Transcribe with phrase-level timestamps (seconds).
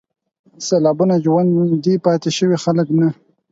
[0.67, 3.07] سېلابونو ژوندي پاتې شوي خلک نه